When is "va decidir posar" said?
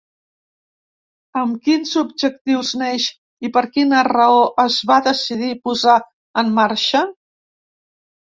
4.93-5.99